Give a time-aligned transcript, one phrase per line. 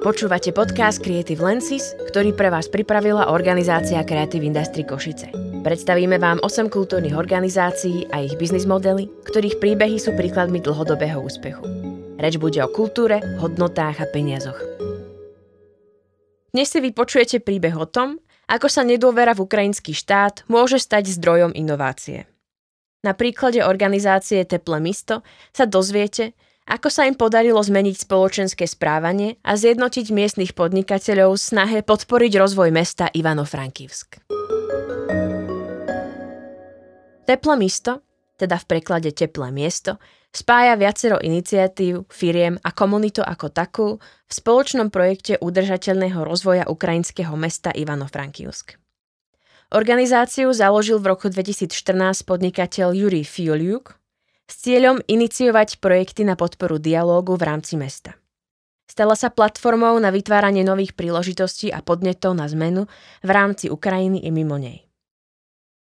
[0.00, 5.28] Počúvate podcast Creative Lenses, ktorý pre vás pripravila organizácia Creative Industry Košice.
[5.60, 11.60] Predstavíme vám 8 kultúrnych organizácií a ich biznis modely, ktorých príbehy sú príkladmi dlhodobého úspechu.
[12.16, 14.56] Reč bude o kultúre, hodnotách a peniazoch.
[16.56, 21.52] Dnes si vypočujete príbeh o tom, ako sa nedôvera v ukrajinský štát môže stať zdrojom
[21.52, 22.24] inovácie.
[23.04, 25.20] Na príklade organizácie Teple Misto
[25.52, 26.32] sa dozviete,
[26.66, 32.70] ako sa im podarilo zmeniť spoločenské správanie a zjednotiť miestnych podnikateľov v snahe podporiť rozvoj
[32.74, 34.22] mesta Ivano-Frankivsk.
[37.30, 38.02] Teplé misto,
[38.40, 40.02] teda v preklade teplé miesto,
[40.34, 47.70] spája viacero iniciatív, firiem a komunitu ako takú v spoločnom projekte udržateľného rozvoja ukrajinského mesta
[47.70, 48.80] Ivano-Frankivsk.
[49.70, 53.99] Organizáciu založil v roku 2014 podnikateľ Jurij Fioliuk
[54.50, 58.18] s cieľom iniciovať projekty na podporu dialógu v rámci mesta.
[58.90, 62.90] Stala sa platformou na vytváranie nových príležitostí a podnetov na zmenu
[63.22, 64.82] v rámci Ukrajiny i mimo nej.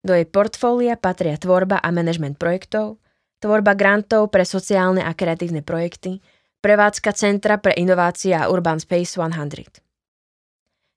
[0.05, 3.01] Do jej portfólia patria tvorba a manažment projektov,
[3.41, 6.21] tvorba grantov pre sociálne a kreatívne projekty,
[6.61, 9.81] prevádzka Centra pre inovácie a Urban Space 100.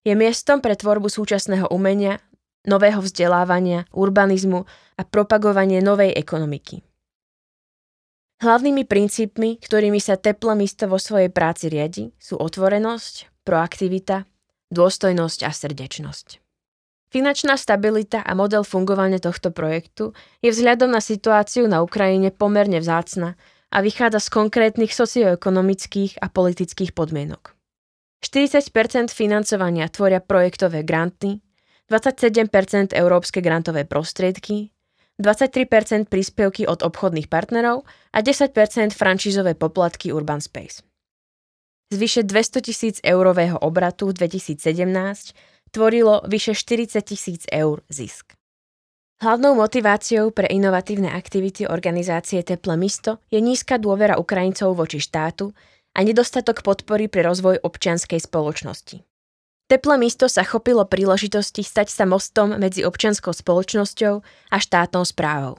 [0.05, 2.21] Je miestom pre tvorbu súčasného umenia,
[2.69, 4.69] nového vzdelávania, urbanizmu
[5.01, 6.85] a propagovanie novej ekonomiky.
[8.37, 14.29] Hlavnými princípmi, ktorými sa teplé místo vo svojej práci riadi, sú otvorenosť, proaktivita,
[14.69, 16.45] dôstojnosť a srdečnosť.
[17.09, 20.13] Finančná stabilita a model fungovania tohto projektu
[20.45, 23.41] je vzhľadom na situáciu na Ukrajine pomerne vzácna
[23.73, 27.57] a vychádza z konkrétnych socioekonomických a politických podmienok.
[28.21, 31.41] 40% financovania tvoria projektové granty,
[31.89, 34.76] 27% európske grantové prostriedky,
[35.17, 40.85] 23% príspevky od obchodných partnerov a 10% franšízové poplatky Urban Space.
[41.93, 44.59] Z vyše 200 tisíc eurového obratu v 2017
[45.71, 48.37] tvorilo vyše 40 tisíc eur zisk.
[49.17, 55.57] Hlavnou motiváciou pre inovatívne aktivity organizácie Teple Misto je nízka dôvera Ukrajincov voči štátu
[55.97, 59.01] a nedostatok podpory pre rozvoj občianskej spoločnosti.
[59.67, 65.59] Teplé místo sa chopilo príležitosti stať sa mostom medzi občianskou spoločnosťou a štátnou správou.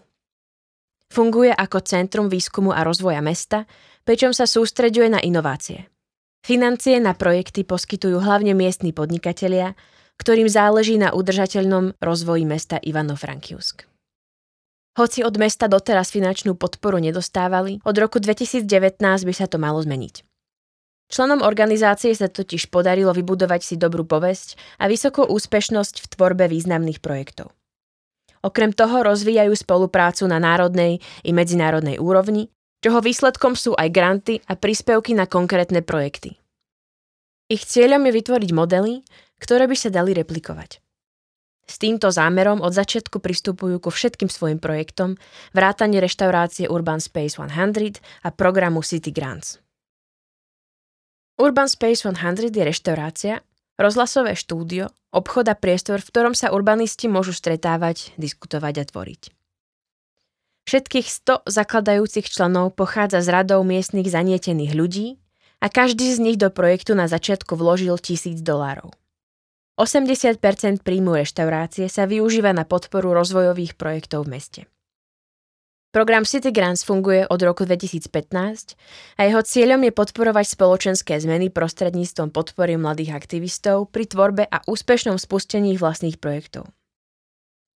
[1.11, 3.67] Funguje ako centrum výskumu a rozvoja mesta,
[4.07, 5.91] pričom sa sústreďuje na inovácie.
[6.39, 9.75] Financie na projekty poskytujú hlavne miestni podnikatelia,
[10.19, 13.87] ktorým záleží na udržateľnom rozvoji mesta Ivano-Frankiusk.
[14.97, 20.26] Hoci od mesta doteraz finančnú podporu nedostávali, od roku 2019 by sa to malo zmeniť.
[21.07, 26.99] Členom organizácie sa totiž podarilo vybudovať si dobrú povesť a vysokú úspešnosť v tvorbe významných
[26.99, 27.55] projektov.
[28.43, 32.51] Okrem toho rozvíjajú spoluprácu na národnej i medzinárodnej úrovni,
[32.83, 36.35] čoho výsledkom sú aj granty a príspevky na konkrétne projekty.
[37.47, 39.07] Ich cieľom je vytvoriť modely,
[39.39, 40.83] ktoré by sa dali replikovať.
[41.67, 45.19] S týmto zámerom od začiatku pristupujú ku všetkým svojim projektom,
[45.51, 49.59] vrátane reštaurácie Urban Space 100 a programu City Grants.
[51.37, 53.33] Urban Space 100 je reštaurácia,
[53.77, 59.21] rozhlasové štúdio, obchod a priestor, v ktorom sa urbanisti môžu stretávať, diskutovať a tvoriť.
[60.67, 65.07] Všetkých 100 zakladajúcich členov pochádza z radov miestnych zanietených ľudí
[65.63, 68.91] a každý z nich do projektu na začiatku vložil tisíc dolárov.
[69.77, 70.41] 80%
[70.81, 74.61] príjmu reštaurácie sa využíva na podporu rozvojových projektov v meste.
[75.97, 78.77] Program City Grants funguje od roku 2015
[79.17, 85.17] a jeho cieľom je podporovať spoločenské zmeny prostredníctvom podpory mladých aktivistov pri tvorbe a úspešnom
[85.17, 86.69] spustení vlastných projektov.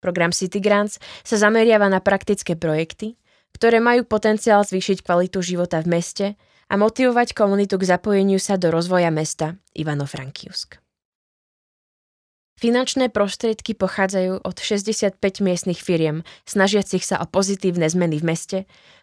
[0.06, 3.18] Program City Grants sa zameriava na praktické projekty,
[3.58, 6.26] ktoré majú potenciál zvýšiť kvalitu života v meste
[6.70, 10.81] a motivovať komunitu k zapojeniu sa do rozvoja mesta Ivano-Frankiusk.
[12.62, 18.60] Finančné prostriedky pochádzajú od 65 miestnych firiem, snažiacich sa o pozitívne zmeny v meste,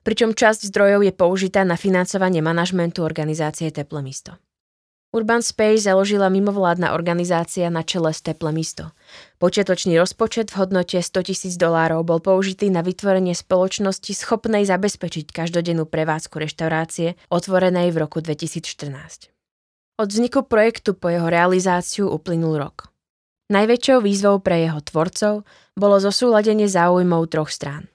[0.07, 4.39] pričom časť zdrojov je použitá na financovanie manažmentu organizácie Teple Misto.
[5.11, 8.95] Urban Space založila mimovládna organizácia na čele s Teple Misto.
[9.43, 15.83] Počiatočný rozpočet v hodnote 100 tisíc dolárov bol použitý na vytvorenie spoločnosti schopnej zabezpečiť každodennú
[15.83, 19.35] prevádzku reštaurácie, otvorenej v roku 2014.
[19.99, 22.95] Od vzniku projektu po jeho realizáciu uplynul rok.
[23.49, 27.89] Najväčšou výzvou pre jeho tvorcov bolo zosúladenie záujmov troch strán.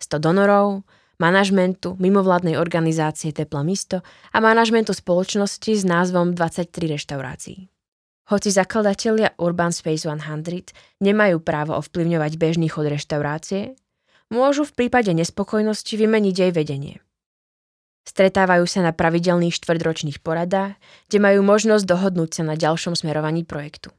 [0.00, 0.88] 100 donorov,
[1.20, 4.00] manažmentu mimovládnej organizácie Tepla Misto
[4.32, 7.68] a manažmentu spoločnosti s názvom 23 reštaurácií.
[8.32, 10.72] Hoci zakladatelia Urban Space 100
[11.04, 13.76] nemajú právo ovplyvňovať bežný chod reštaurácie,
[14.32, 17.04] môžu v prípade nespokojnosti vymeniť jej vedenie.
[18.08, 20.72] Stretávajú sa na pravidelných štvrťročných poradách,
[21.12, 23.92] kde majú možnosť dohodnúť sa na ďalšom smerovaní projektu.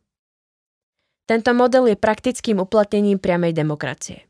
[1.32, 4.28] Tento model je praktickým uplatnením priamej demokracie.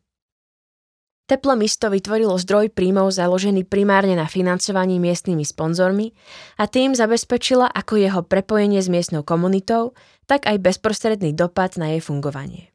[1.25, 6.13] Teplo misto vytvorilo zdroj príjmov založený primárne na financovaní miestnymi sponzormi
[6.62, 9.98] a tým zabezpečila ako jeho prepojenie s miestnou komunitou,
[10.30, 12.69] tak aj bezprostredný dopad na jej fungovanie.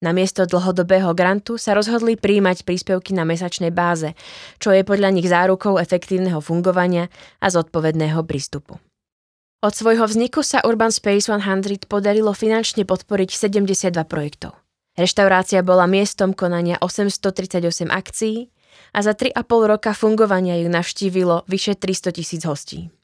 [0.00, 4.16] Namiesto dlhodobého grantu sa rozhodli príjmať príspevky na mesačnej báze,
[4.56, 7.12] čo je podľa nich zárukou efektívneho fungovania
[7.44, 8.80] a zodpovedného prístupu.
[9.66, 14.54] Od svojho vzniku sa Urban Space 100 podarilo finančne podporiť 72 projektov.
[14.94, 18.46] Reštaurácia bola miestom konania 838 akcií
[18.94, 22.94] a za 3,5 roka fungovania ju navštívilo vyše 300 tisíc hostí.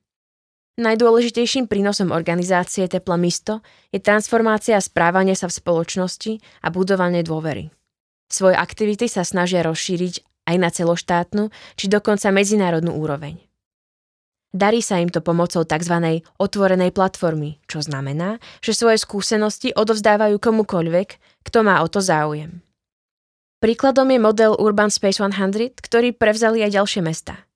[0.79, 3.59] Najdôležitejším prínosom organizácie Tepla Misto
[3.91, 6.32] je transformácia správania sa v spoločnosti
[6.62, 7.75] a budovanie dôvery.
[8.31, 13.51] Svoje aktivity sa snažia rozšíriť aj na celoštátnu či dokonca medzinárodnú úroveň.
[14.52, 16.20] Darí sa im to pomocou tzv.
[16.37, 21.08] otvorenej platformy, čo znamená, že svoje skúsenosti odovzdávajú komukoľvek,
[21.40, 22.60] kto má o to záujem.
[23.64, 27.49] Príkladom je model Urban Space 100, ktorý prevzali aj ďalšie mesta.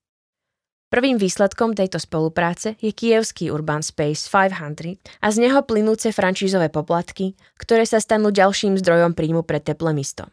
[0.88, 7.37] Prvým výsledkom tejto spolupráce je kievský Urban Space 500 a z neho plynúce francízové poplatky,
[7.60, 10.32] ktoré sa stanú ďalším zdrojom príjmu pre teple misto.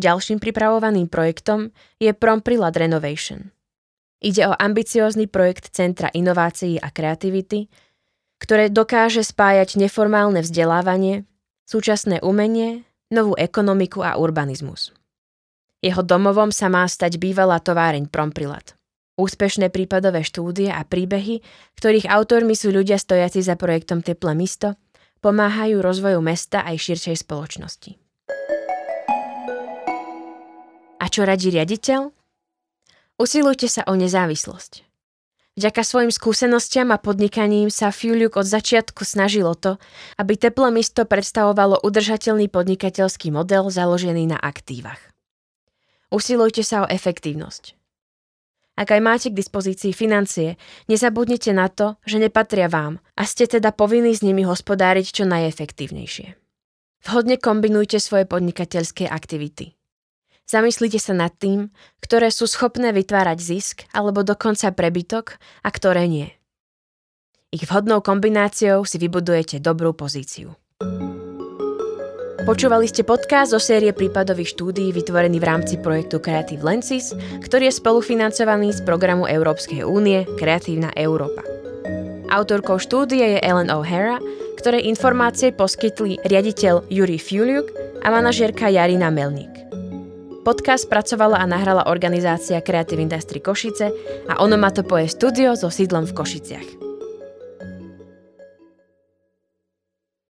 [0.00, 1.70] Ďalším pripravovaným projektom
[2.02, 3.53] je Promprilat Renovation–
[4.24, 7.68] Ide o ambiciózny projekt Centra inovácií a kreativity,
[8.40, 11.28] ktoré dokáže spájať neformálne vzdelávanie,
[11.68, 14.96] súčasné umenie, novú ekonomiku a urbanizmus.
[15.84, 18.72] Jeho domovom sa má stať bývalá továreň Promprilat.
[19.20, 21.44] Úspešné prípadové štúdie a príbehy,
[21.76, 24.72] ktorých autormi sú ľudia stojaci za projektom Teple misto,
[25.20, 27.92] pomáhajú rozvoju mesta aj širšej spoločnosti.
[30.96, 32.23] A čo radí riaditeľ?
[33.14, 34.82] Usilujte sa o nezávislosť.
[35.54, 39.78] Vďaka svojim skúsenostiam a podnikaním sa Fuliuk od začiatku snažilo to,
[40.18, 44.98] aby teplé misto predstavovalo udržateľný podnikateľský model založený na aktívach.
[46.10, 47.78] Usilujte sa o efektívnosť.
[48.74, 50.58] Ak aj máte k dispozícii financie,
[50.90, 56.34] nezabudnite na to, že nepatria vám a ste teda povinní s nimi hospodáriť čo najefektívnejšie.
[57.06, 59.78] Vhodne kombinujte svoje podnikateľské aktivity.
[60.44, 61.72] Zamyslite sa nad tým,
[62.04, 66.28] ktoré sú schopné vytvárať zisk alebo dokonca prebytok a ktoré nie.
[67.48, 70.52] Ich vhodnou kombináciou si vybudujete dobrú pozíciu.
[72.44, 77.78] Počúvali ste podcast zo série prípadových štúdií vytvorený v rámci projektu Creative Lenses, ktorý je
[77.80, 81.40] spolufinancovaný z programu Európskej únie Kreatívna Európa.
[82.28, 84.20] Autorkou štúdie je Ellen O'Hara,
[84.60, 87.72] ktorej informácie poskytli riaditeľ Juri Fuliuk
[88.04, 89.73] a manažérka Jarina Melník.
[90.44, 93.88] Podcast pracovala a nahrala organizácia Creative Industry Košice
[94.28, 96.83] a Onomatopoje studio so sídlom v Košiciach.